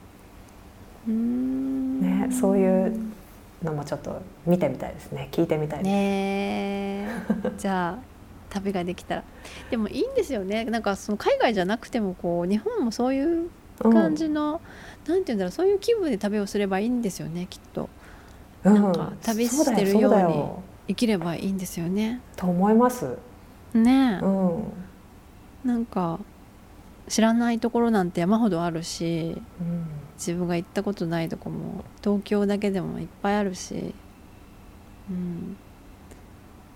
[1.11, 3.13] ね、そういう
[3.63, 5.29] のもちょっと見てみたいですね。
[5.31, 7.07] 聞いてみたいです、ね
[7.45, 7.51] え。
[7.57, 8.13] じゃあ
[8.49, 9.23] 旅ができたら。
[9.69, 10.65] でもいいんですよね。
[10.65, 13.49] なんかその海外じゃなくてもこう日本もそういう
[13.81, 14.61] 感じの、
[15.07, 15.51] なんて言うんだろう。
[15.51, 17.89] そういう気分で旅をすればいいんですよねきっと。
[18.63, 18.73] うん。
[18.73, 20.43] なんか旅してるように
[20.89, 22.21] 生きればいいんですよね。
[22.35, 23.17] と思います、
[23.73, 24.63] ねえ、うん。
[25.65, 26.19] なんか
[27.07, 29.41] 知らないところなんて山ほどあるし。
[29.59, 33.93] うん自分が行ったことないとこも東京だけでもいっぱいあるし、
[35.09, 35.57] うん、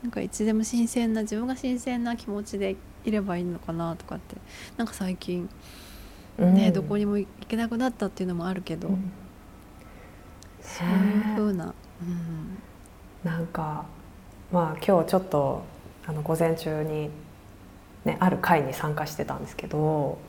[0.04, 4.36] なんかいつでも新鮮な自分が新鮮な気持ちでいればいいのかなとかって
[4.76, 5.50] なんか最近
[6.38, 6.74] ね、うん。
[6.74, 9.12] どこにも行けなくなったっていうのもあるけど、うん。
[10.62, 12.58] そういう風な、うん、
[13.24, 13.86] なんか
[14.52, 15.64] まあ今日ちょっと
[16.06, 17.10] あの午前中に、
[18.06, 20.20] ね、ある会に参加してたんですけど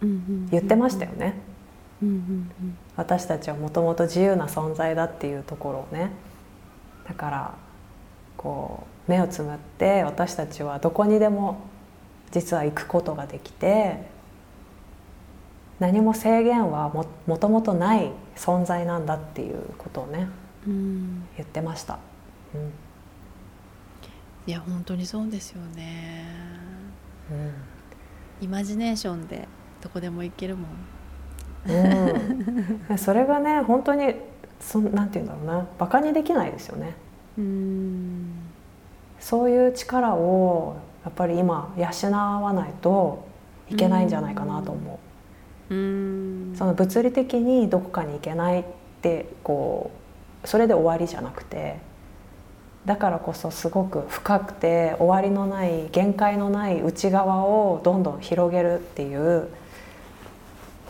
[0.00, 1.34] 言ってましたよね、
[2.02, 6.10] うんうん私たちはもともと自由な存在だっていうところをね。
[7.06, 7.54] だから
[8.36, 11.60] こう目をつむって私たちはどこにでも
[12.32, 14.06] 実は行くことができて
[15.78, 20.28] 何も制限はももともとない存在なんだっていうことをね
[20.66, 21.28] うんうん。
[21.36, 21.98] 言ってました。
[22.54, 22.72] うん。
[24.46, 26.26] いや本当にそうですよね。
[27.30, 27.52] うん。
[28.44, 29.48] イマジネーションで
[29.80, 30.70] どこでも行けるもん
[31.68, 34.14] うん、 それがね本当に
[34.60, 35.66] そんなんて言うんだろうな。
[35.78, 36.94] バカにできないですよね。
[37.38, 38.30] うん。
[39.20, 43.26] そういう力をやっぱり今養わないと
[43.70, 45.00] いけないんじゃないかなと思
[45.70, 45.74] う。
[45.74, 46.52] ん。
[46.52, 48.64] うその物理的にどこかに行けないっ
[49.02, 49.90] てこ
[50.44, 51.78] うそれで終わりじゃなくて
[52.86, 59.48] だからこそすごく深くて終わりのない限界のない内側をどんどん広げるっていう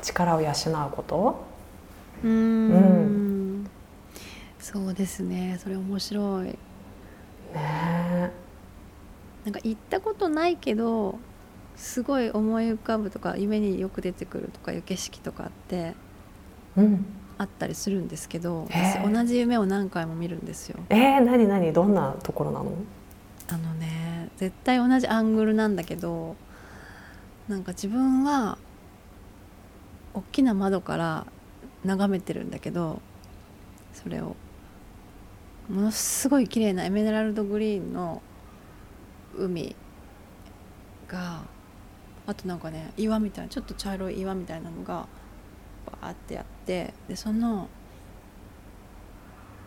[0.02, 0.52] 力を養う
[0.92, 1.44] こと。
[2.24, 3.68] うーん。
[4.58, 5.58] そうですね。
[5.62, 6.46] それ面白い。
[6.46, 6.56] ね。
[7.54, 8.30] え
[9.44, 11.18] なんか行ったことないけど
[11.76, 15.94] すごい思い浮かぶとか夢によく出てくるとかいう景色とかって
[16.76, 17.06] うん。
[17.38, 20.80] あったりするんですけどへえ私同じ夢を何回も見るんですよ。
[20.88, 21.72] えー、何何？
[21.72, 22.72] どんなところなの？
[23.48, 26.34] あのね絶対同じアングルなんだけど
[27.46, 28.58] なんか自分は
[30.16, 31.26] 大きな窓から
[31.84, 33.02] 眺めてるんだけど
[33.92, 34.34] それを
[35.68, 38.22] ものすごい綺麗なエメラルドグリーンの
[39.36, 39.76] 海
[41.06, 41.42] が
[42.26, 45.06] あとなんかね岩みたいなちょっと茶色い岩みたいなのが
[46.00, 47.68] バーってあってでその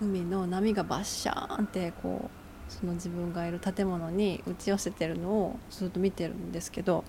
[0.02, 2.32] 海の波がバッシャーンってこ
[2.70, 7.04] うその自分がいる建物に打ち寄せてるのをずっと見てるんですけど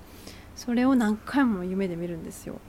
[0.57, 2.61] それを何回も夢で見るんですよ。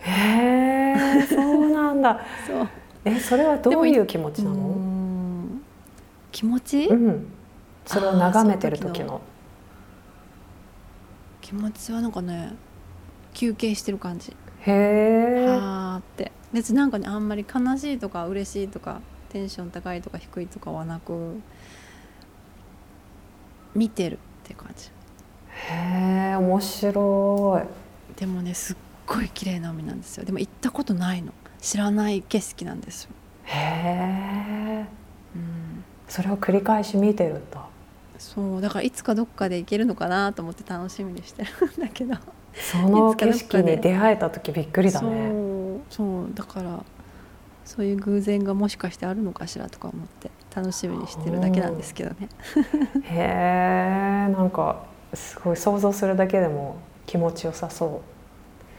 [0.00, 2.20] へえそうなんだ。
[2.46, 2.68] そう。
[3.04, 4.56] えそれはどういう気持ちなの？
[4.56, 5.62] ん
[6.32, 7.26] 気持ち、うん。
[7.84, 9.20] それを眺めてる時の。
[11.40, 12.54] 気持ちはなんかね
[13.32, 14.36] 休憩してる感じ。
[14.60, 16.32] へえはーって。
[16.52, 21.40] 別になんかねあんまり悲しいとか嬉しいとかテンション高いとか低いとかはなく
[23.74, 24.90] 見てるって感じ。
[25.70, 28.18] へえ面白い。
[28.18, 28.76] でもねすっ
[29.06, 30.24] ごい綺麗な海なんですよ。
[30.24, 31.32] でも行ったことないの。
[31.60, 33.10] 知らない景色なんですよ、
[33.44, 34.86] へえ
[35.34, 37.66] うん、それを繰り返し見てるんだ。
[38.18, 38.60] そう。
[38.60, 42.16] だからいつかどっかで行けるのかなと思って楽しみにしてるんだけど。
[42.54, 45.28] その景色に出会えた時びっくりだね。
[45.90, 46.22] そう。
[46.22, 46.34] そう。
[46.34, 46.84] だから
[47.64, 52.28] そういう偶然がもしかしてあるのかしらとか思って楽しみにしてるだけなんですけどね。
[53.02, 58.15] へえんかすごい想像するだけでも気持ちよさそう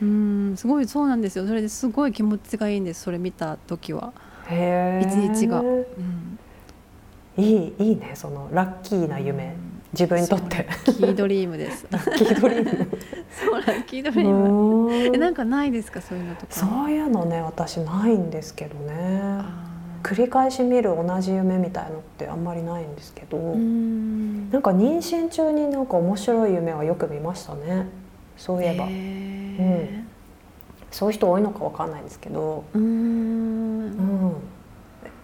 [0.06, 1.48] んすごいそうなんですよ。
[1.48, 3.02] それですごい気持ちがいいんです。
[3.04, 4.14] それ見た時は、
[4.50, 4.54] 一
[5.16, 5.62] 日が。
[5.62, 5.84] うん、
[7.38, 9.56] いいいいねそのラッキーな夢。
[9.94, 10.58] 自分にとって。
[10.58, 11.88] ラッキードリームです。
[11.92, 12.88] ラッキードリーム。
[13.32, 14.94] そうラッキードリーム。
[14.94, 16.02] えなんかないですか？
[16.02, 16.48] そういうのとか。
[16.52, 19.42] そういうのね私ないんですけどね。
[20.04, 24.50] 繰り返し見る同じ夢みたいのってあんまりないんですけど、うん。
[24.52, 27.88] なんか妊娠中になんか面白い夢はよく見ましたね
[28.38, 30.04] そういえば、へ
[30.92, 33.88] そういう人多いのかわかんないんですけど、ーうーうん。
[34.30, 34.34] ん、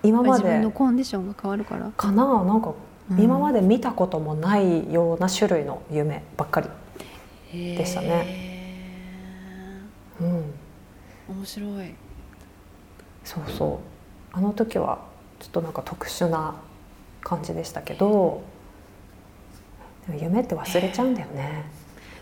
[0.03, 1.91] 今ま自分のでコンディションが変わるから。
[1.91, 2.43] かな？
[2.43, 2.73] なんか
[3.11, 3.21] うん。
[3.21, 6.69] 今まで見たこともないような種類の夢ばっかり、
[7.77, 8.25] でしたね。
[10.19, 10.53] うん、
[11.35, 11.95] 面白い。
[13.23, 13.79] そうそ
[14.33, 14.37] う。
[14.37, 14.99] あの時は
[15.39, 16.55] ちょっとなんか特殊な
[17.21, 18.41] 感じでしたけど。
[20.19, 21.63] 夢って忘れちゃうんだよね、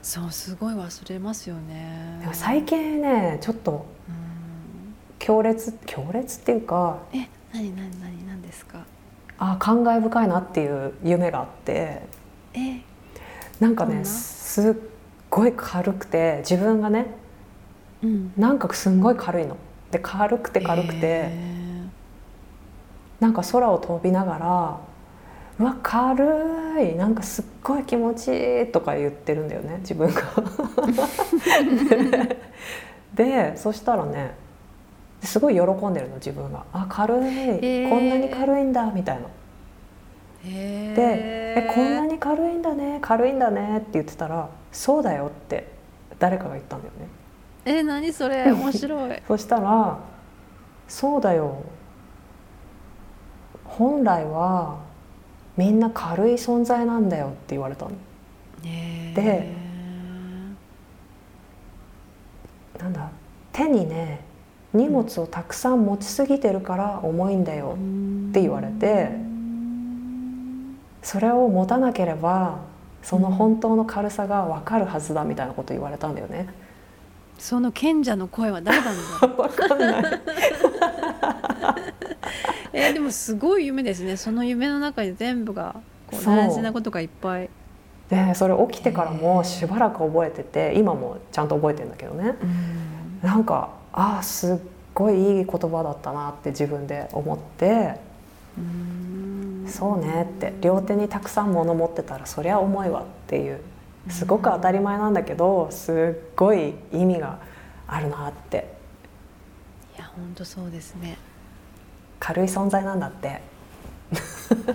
[0.02, 2.18] そうすごい忘れますよね。
[2.22, 4.96] でも最近ねちょっとうん。
[5.20, 8.80] 強烈強烈っていうかえ何何何何ですか？
[9.38, 12.02] あ感慨深いなっていう夢があって。
[12.54, 12.82] え
[13.60, 14.74] なんかねすっ
[15.30, 17.06] ごい軽くて自分がね
[18.02, 18.34] うん。
[18.36, 19.58] なんかすんごい軽いの。
[19.92, 21.84] で軽くて軽くて、え
[23.20, 24.80] なんか空を飛びながら
[25.62, 26.26] 「うわ軽
[26.82, 26.96] い。
[26.96, 30.22] なんかすっごい気持ちいい」とか言ってるんだよね自分が。
[33.14, 34.36] でそしたらね
[35.22, 37.90] すごい喜んでるの自分が「あ軽い、ー。
[37.90, 39.22] こんなに軽いんだ」みたいな。
[39.24, 40.44] ー。
[40.44, 41.06] へでー
[41.70, 45.68] え「こんなに軽いんだね軽いんだね」って言ってたら「そうだよ」って
[46.18, 47.08] 誰かが言ったんだよね。
[47.66, 48.52] え何それ？
[48.52, 49.22] 面白い。
[49.28, 50.00] そしたら
[50.88, 51.58] 「そうだよ。
[53.66, 54.78] 本来は
[55.62, 57.92] みんな軽い存在なんだよ」って言われたの。
[58.64, 59.54] で
[62.80, 63.12] なんだ
[63.54, 64.22] 手にね
[64.74, 67.78] 荷物をたくさん持ちすぎてるから重いんだよ
[68.30, 69.12] って言われて
[71.04, 72.60] それを持たなければ
[73.04, 76.48] その本当の軽さが分かるはずだみたいなこと言われたんだよね。
[77.38, 80.04] その賢者の声は誰なんだろう 分かんない
[82.74, 84.18] えーでもすごい夢ですね。
[84.18, 85.76] その夢の中に全部が
[86.08, 87.50] こう大事なことがいっぱい。
[88.10, 92.36] でそれ起きてからもしばらく覚えてて今もちゃんと覚えてるんだけどね。
[93.22, 94.58] なんかああすっ
[94.94, 97.96] ごいいい言葉だったなって自分で思って。
[98.58, 99.66] うん。
[99.68, 100.54] そうねって。
[100.62, 103.60] 両手にたくさん物持ってたらそりゃ重いわっていう。
[104.10, 107.38] すごく当たり前なんだけどすっごい意味が
[107.88, 108.74] あるなって
[110.16, 111.18] 本当そうですね。
[112.20, 113.42] 軽い存在なんだって。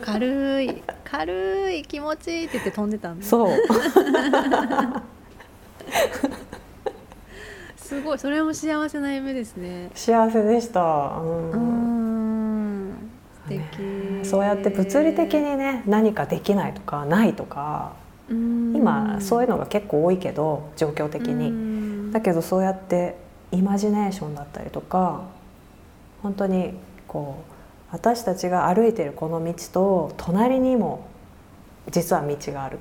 [0.01, 3.57] 軽い軽い気持ちいいって言って飛んでたんだそう。
[7.77, 9.91] すごいそれも幸せな夢ですね。
[9.95, 11.51] 幸せでした、うん。
[11.51, 13.11] うん。
[13.45, 17.93] 素敵、そうやって物理的にね何かできないとかないとか
[18.29, 21.51] 今そういうのが結構多いけど状況的に。
[21.51, 23.17] にだけどそうやって
[23.53, 25.23] イマジネーションだったりとか
[26.23, 26.75] 本当に
[27.07, 27.53] こう
[27.93, 31.07] 私たちが歩いてるこの道と隣にも
[31.91, 32.79] 実は道がある、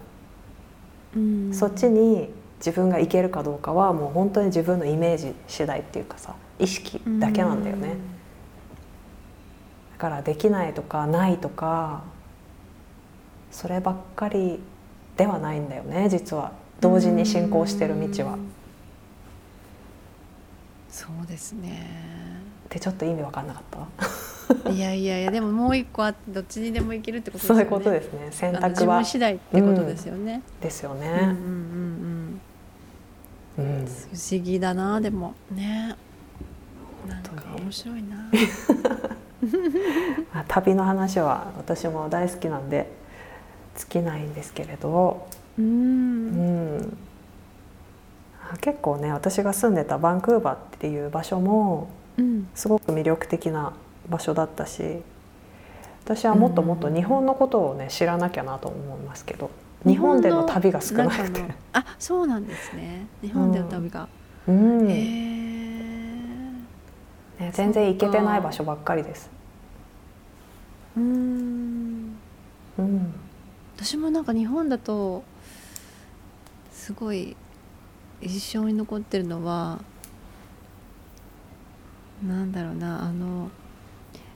[1.54, 7.98] そっちに自分がいけるかどうかはもう本当に自分のイメージ次第っていうかさ意識だけなんだよね、
[9.94, 12.04] だからできないとかないとか
[13.52, 14.60] そればっかり
[15.18, 16.52] ではないんだよね実は。
[16.82, 18.38] 同時に進行してる道は。
[20.96, 22.40] そうですね。
[22.70, 23.64] でちょっと意味わかんなかっ
[24.64, 24.70] た？
[24.72, 27.64] いやいやいやでももう一個あってどっちにでもいけるってことですよね。
[27.64, 28.28] そういうことですね。
[28.32, 29.04] 選択は。
[29.04, 32.42] 次第ってことですよね、ですよね、うんうんうん
[33.58, 33.90] うんうん、不
[34.32, 35.96] 思議だなでもね。
[37.08, 38.16] なんか面白いな。
[40.34, 42.90] まあ旅の話は私も大好きなんで
[43.76, 45.28] 尽きないんですけれど、
[45.60, 46.78] ううん。
[46.78, 46.84] ん、あ
[48.62, 52.48] 結構ね私が住んでたバンクーバーっていう場所もうん。
[52.56, 53.74] すごく魅力的な
[54.10, 55.02] 場所だったし
[56.06, 59.50] 私はもっともっと日本のことをね知らなきゃなと思いますけど
[59.86, 61.44] 日本での旅が少なくて。
[61.74, 63.06] あそうなんですね。
[63.22, 64.08] 日本での旅が、
[64.48, 64.90] うん。
[64.90, 64.94] へ
[67.40, 69.30] えね、全然行けてない場所ばっかりです。
[70.98, 72.16] うん。
[72.80, 73.14] うん。
[73.76, 75.24] 私もなんか日本だと
[76.72, 77.36] すごい
[78.26, 79.80] 印象に残ってるのは
[82.26, 83.50] なんだろうなあの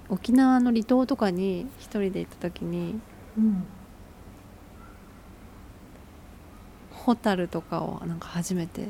[0.10, 3.00] 沖縄の離島とかに一人で行った時に
[3.38, 3.64] うん。
[6.92, 8.90] ホタルとかをなんか初めて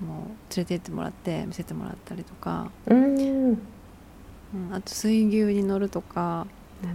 [0.00, 3.48] もう連れて行ってもらって見せてもらったりとか、うん。
[3.50, 3.58] うん、
[4.72, 6.46] あと水牛に乗るとか。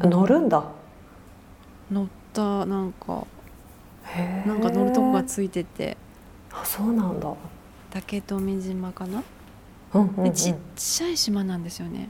[0.01, 0.63] 乗るんだ。
[1.91, 3.25] 乗ったなんか
[4.45, 5.97] なんか乗るとこがついてて。
[6.51, 7.33] あそうなんだ。
[7.91, 9.23] 竹富島かな？
[9.93, 10.23] うんうんうん。
[10.23, 12.09] でちっちゃい島なんですよね。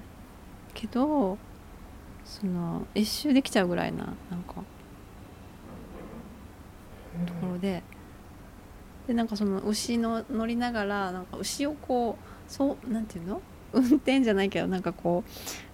[0.73, 1.37] けど
[2.25, 4.55] その一周できちゃうぐらいななんか
[7.25, 7.83] ところで。
[9.07, 13.41] でなんかその牛の乗りながらなんか牛をこうそうなんていうの？
[13.73, 15.31] 運転じゃないけどなんかこう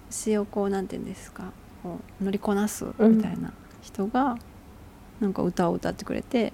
[0.10, 1.52] 牛をこうなんていうんですか？
[1.84, 3.52] こう乗りこなすみたいな
[3.82, 4.38] 人が
[5.20, 6.54] なんか歌を歌ってくれて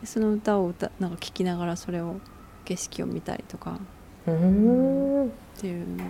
[0.00, 2.16] でその歌を歌なんか聞きながらそれを
[2.64, 3.78] 景色を見たりとか。
[4.26, 5.26] うん。
[5.26, 5.28] っ
[5.58, 6.04] ていうの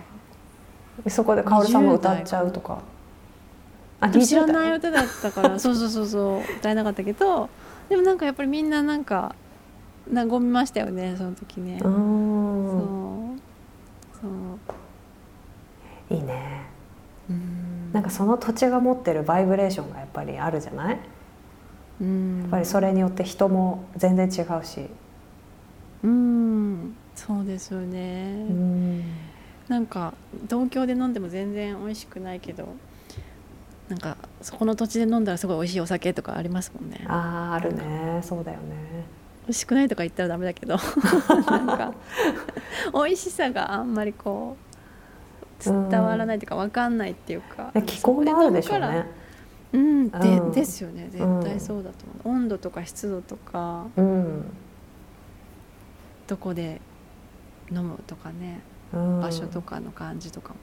[1.07, 2.81] そこでカオルさんも歌っちゃうとか。
[3.99, 7.49] あ知らない20代歌だったから そうそうそうそう歌えなかったけど
[7.87, 9.35] でもなんかやっぱりみんななんか
[10.11, 13.39] 和みましたよねその時ね、うそんう。
[14.19, 14.27] そ
[16.09, 16.13] う。
[16.15, 16.70] いいね。
[17.91, 20.91] うんなんかその土地が持ってるバイブレーションがやっぱりあるじゃない？
[20.91, 20.97] や
[22.01, 24.89] うんっぱりそれによって人も全然違うし。
[26.03, 29.03] うんそうですよね、うん
[29.67, 30.13] なんか
[30.49, 32.67] 東京で飲んでも全然美味しくないけど
[33.87, 38.19] なんかそこの土地で飲んだらすごい美味しいお酒とかありますもんねあああるね。
[38.23, 38.63] そうだよね。
[39.45, 40.75] 美味しくないとか言ったらダメだけど
[41.49, 41.93] なんか
[42.93, 44.70] 美味しさがあんまりこう
[45.63, 49.05] 伝わらないというか分かんないっていうか、で気候もあるでしょうね。
[49.73, 54.45] うんで、うんですよね絶対そうだと思う、温度とか湿度とかうん。
[56.27, 56.79] どこで
[57.71, 58.61] 飲むとかね
[58.93, 60.55] うん場所とかの感じとかも、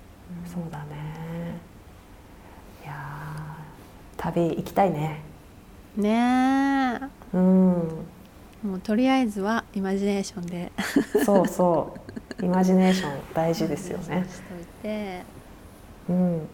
[0.47, 1.57] そうだね。
[2.85, 5.23] いやー旅行きたいね。
[5.97, 7.01] ね
[7.33, 8.07] うん。
[8.65, 10.73] えもうとりあえずはイマジネーションで
[11.25, 12.18] そうそう。
[12.41, 14.25] イマジネーション大事ですよね。
[14.29, 15.23] しといて
[16.09, 16.33] うん。
[16.39, 16.47] 行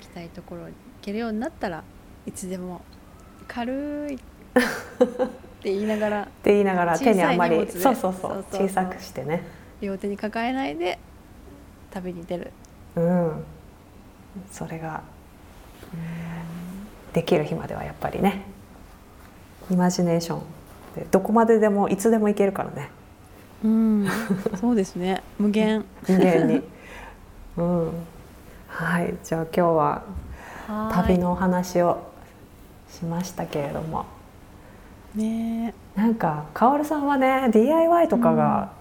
[0.00, 0.72] きたいところに行
[1.02, 1.84] けるようになったら
[2.26, 2.80] いつでも
[3.46, 9.42] 軽い って言いながらって言いながら手にあんまりそうそうそう小さくしてね。
[9.80, 10.98] 両手に抱えないで
[11.90, 12.52] 旅に出る
[12.96, 13.44] うん。
[14.50, 15.02] それが
[17.12, 18.42] できる日まではやっぱりね。
[19.70, 20.40] イマジネーション
[20.96, 22.90] でどこまででもいつでも行けるからね。
[23.62, 24.08] うん
[24.58, 26.62] そうですね無限無限に。
[27.56, 27.92] うん。
[28.68, 29.14] はい。
[29.22, 30.02] じゃあ今日は
[30.92, 32.10] 旅のお話を
[32.88, 34.06] しましたけれども。
[35.14, 38.72] ねなんかカオルさんはね DIY とかが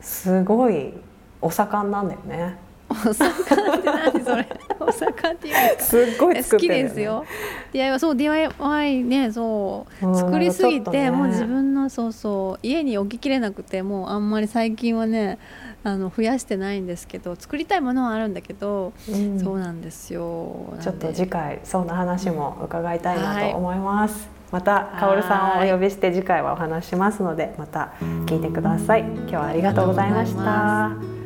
[0.00, 0.92] すごい
[1.40, 2.56] お盛んなんだよね。
[2.90, 4.48] お盛んって何それ？
[4.80, 5.84] お盛んって言うんですか。
[5.84, 7.24] すっごいえ好きですよ
[7.72, 9.30] DIY そう DIY ね。
[9.30, 15.38] そううん作りすぎて、ねもう自分のそうそう家に置ききれなくてもうあんまり最近はね
[15.84, 19.38] あの増やしてないんですけど作りたいものはあるんだけど、うん。
[19.38, 20.74] そうなんですよ。
[20.80, 24.28] ちょっと次回そんな話も伺いたいなはいと思います。
[24.50, 29.02] またカオルさんをお呼びして次回はお話ししますのでまた聞いてください。
[29.02, 31.17] 今日はありがとうございました。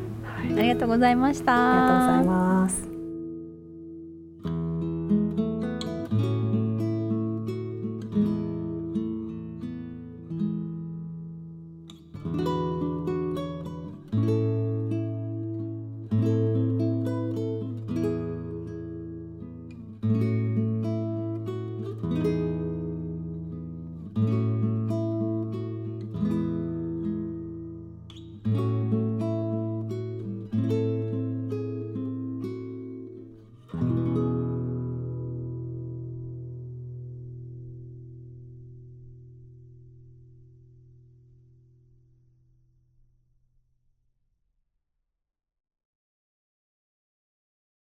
[0.43, 1.53] ありがとうございました。
[1.53, 2.92] ありがとうございます。